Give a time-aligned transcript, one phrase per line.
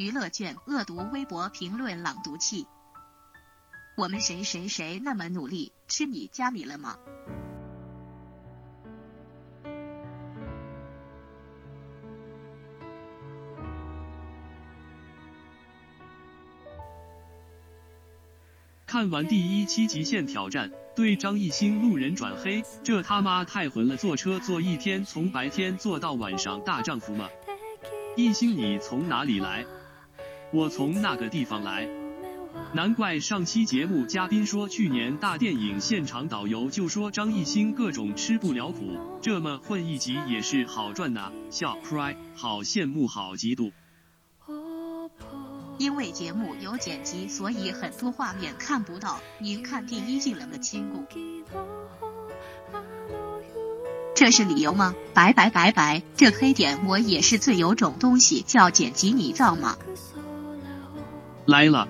[0.00, 2.66] 娱乐圈恶毒微博评论朗读器。
[3.98, 6.96] 我们谁谁谁那么努力，吃米加米了吗？
[18.86, 23.98] 看完第一期极限挑战，对张艺兴路人转黑，这他妈太混了！
[23.98, 27.28] 坐车坐一天，从白天坐到晚上，大丈夫吗？
[28.16, 29.66] 艺兴，你从哪里来？
[30.52, 31.88] 我从那个地方来。
[32.74, 41.30] 难怪上期节目嘉宾说去年大电影现场导游就说张艺兴各种吃不了苦，这么混一集也是好赚呐！
[41.50, 43.70] 笑 cry，好羡慕，好嫉妒。
[45.78, 49.20] 因为节目有剪辑，所以很多画面看不到。
[49.38, 51.06] 您看第一季了吗，亲故？
[54.14, 54.94] 这是理由吗？
[55.14, 59.78] 拜拜拜拜，这黑点我也是最有种东西，叫剪辑，你造吗？
[61.50, 61.88] 来了，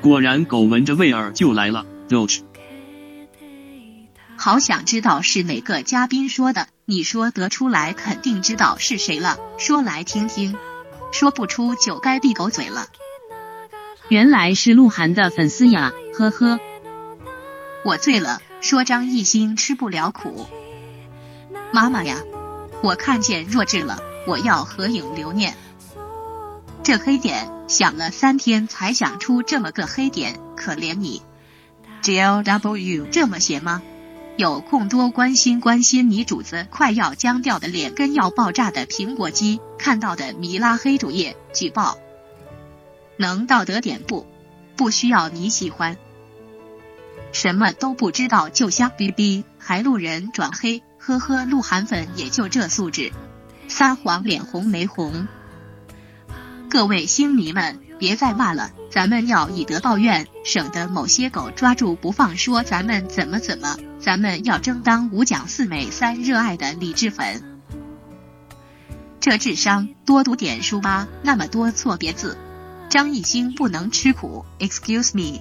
[0.00, 1.84] 果然狗闻着味儿就来了。
[2.08, 2.42] Roach，
[4.36, 10.54] 好想知道是哪个嘉宾说的，你说得出来肯定知道是谁了，说来听听。
[11.10, 12.86] 说不出就该闭狗嘴了。
[14.08, 16.60] 原来是鹿晗的粉丝呀，呵呵。
[17.84, 20.46] 我醉了，说张艺兴吃不了苦。
[21.72, 22.18] 妈妈呀，
[22.80, 25.56] 我看见弱智了，我要合影留念。
[26.88, 31.20] 这黑点想了三天才想出这么个黑点，可怜你。
[32.00, 33.82] G L W 这么写吗？
[34.38, 41.98] 有空多关心关心你主子快要僵掉的脸跟要爆炸的苹果肌，看到的米拉黑主页举报，
[43.18, 44.26] 能道德点不？
[44.74, 45.98] 不需要你喜欢，
[47.32, 53.12] 什么都不知道就瞎逼逼，还路人转黑，呵呵，鹿晗粉也就这素质，
[53.68, 55.28] 撒谎脸红没红？
[56.70, 57.80] 各位星迷们。
[57.98, 63.76] 别再骂了，咱们要以德报怨，省得某些狗抓住不放，说咱们怎么怎么。
[63.98, 67.42] 咱们要争当五讲四美三热爱的理智粉。
[69.18, 72.38] 这智商，多读点书吧，那么多错别字。
[72.88, 75.40] 张艺兴不能吃苦，Excuse me。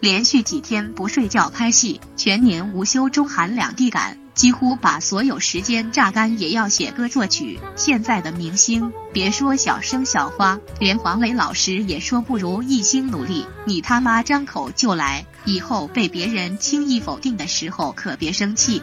[0.00, 4.18] 连续几天不睡觉拍戏，全年无休，中韩两地赶。
[4.34, 7.60] 几乎把所有时间榨干，也要写歌作曲。
[7.76, 13.46] 现在的明星，别说小生小花，连黄磊老师也说不如艺兴努力。
[13.66, 18.82] 你他妈张口就来，以后被别人轻易否定的时候可别生气。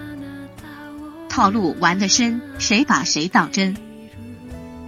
[1.29, 3.75] 套路玩得深，谁把谁当真？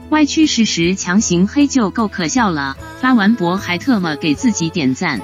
[0.10, 2.78] 歪曲事实，强行黑就够可笑了。
[3.00, 5.22] 发完博还特么给自己点赞。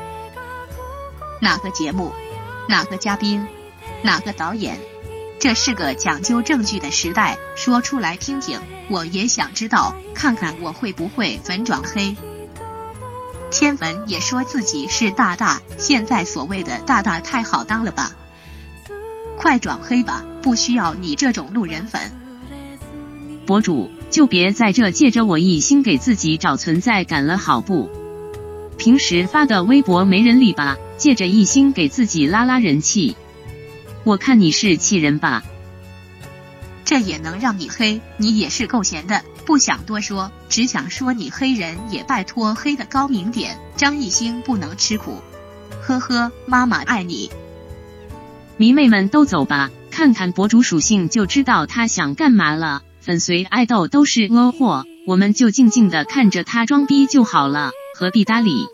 [1.41, 2.11] 哪个节目？
[2.67, 3.45] 哪个嘉宾？
[4.01, 4.79] 哪个导演？
[5.39, 8.59] 这是个讲究证据的时代，说出来听听，
[8.89, 12.15] 我也想知道，看看我会不会粉转黑。
[13.51, 18.11] 千粉也说自己是大大，现在所谓的大大太好当了吧？
[19.37, 22.01] 快转黑吧，不需要你这种路人粉。
[23.45, 27.89] 博主就别在这借着我一心给自己找存在感了，好不？
[28.77, 30.77] 平时发的微博没人理吧？
[30.97, 33.15] 借着一心给自己拉拉人气。
[34.07, 35.43] 我看你是气人吧？
[36.85, 37.99] 这也能让你黑？
[38.15, 43.59] 你也是够闲的，不想多说，只想说你黑人也拜托黑的高明点。
[43.75, 45.21] 张艺兴不能吃苦，
[45.81, 47.29] 呵呵，妈妈爱你。
[48.55, 52.83] 迷妹们都走吧，看看博主属性就知道他想干嘛了。
[53.01, 58.67] 粉随爱豆都是恶货，我们就静静的看着他装逼就好了，何必搭理？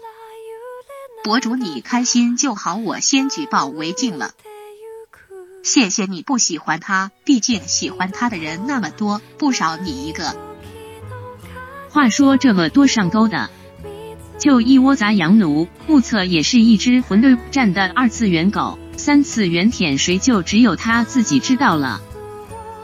[1.24, 4.36] 博主你开心就好，我先举报为敬了。
[5.64, 10.36] 谢谢你不喜欢他，毕竟喜欢他的人那么多，不少你一个。
[11.90, 13.50] 话说这么多上钩的，
[14.38, 22.02] 就一窝杂羊奴，目测也是一只混沌战的二次元狗，三次元舔谁就只有他自己知道了。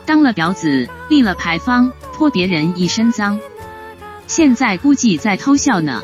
[0.06, 3.42] 当了婊子，立了牌坊，泼别人一身脏，
[4.25, 6.01] 现在估计在偷笑呢。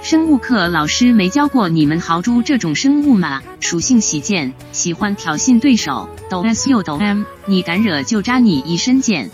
[0.00, 3.42] 生物课老师没教过你们豪猪这种生物吗？
[3.60, 9.30] 属性喜剑，喜欢挑衅对手，抖 S 又抖 M，你敢惹就扎你一身剑，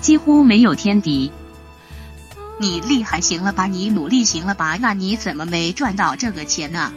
[0.00, 1.32] 几乎没有天敌。
[2.58, 3.66] 你厉害行了吧？
[3.66, 4.76] 你努力行了吧？
[4.78, 6.92] 那你怎么没赚到这个钱呢？